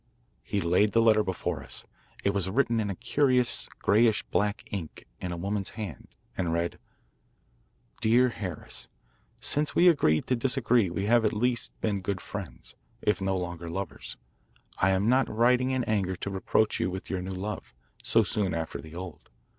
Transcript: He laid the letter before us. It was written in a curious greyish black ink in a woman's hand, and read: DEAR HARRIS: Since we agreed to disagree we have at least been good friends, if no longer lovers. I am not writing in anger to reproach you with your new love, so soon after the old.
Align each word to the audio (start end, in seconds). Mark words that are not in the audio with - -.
He 0.41 0.61
laid 0.61 0.93
the 0.93 0.99
letter 1.03 1.21
before 1.21 1.61
us. 1.61 1.85
It 2.23 2.31
was 2.31 2.49
written 2.49 2.79
in 2.79 2.89
a 2.89 2.95
curious 2.95 3.69
greyish 3.83 4.23
black 4.23 4.63
ink 4.71 5.05
in 5.19 5.31
a 5.31 5.37
woman's 5.37 5.77
hand, 5.77 6.07
and 6.35 6.51
read: 6.51 6.79
DEAR 7.99 8.29
HARRIS: 8.29 8.89
Since 9.41 9.75
we 9.75 9.87
agreed 9.87 10.25
to 10.25 10.35
disagree 10.35 10.89
we 10.89 11.05
have 11.05 11.23
at 11.23 11.33
least 11.33 11.79
been 11.81 12.01
good 12.01 12.19
friends, 12.19 12.75
if 13.03 13.21
no 13.21 13.37
longer 13.37 13.69
lovers. 13.69 14.17
I 14.79 14.89
am 14.89 15.07
not 15.07 15.29
writing 15.29 15.69
in 15.69 15.83
anger 15.83 16.15
to 16.15 16.31
reproach 16.31 16.79
you 16.79 16.89
with 16.89 17.11
your 17.11 17.21
new 17.21 17.29
love, 17.29 17.71
so 18.01 18.23
soon 18.23 18.55
after 18.55 18.81
the 18.81 18.95
old. 18.95 19.29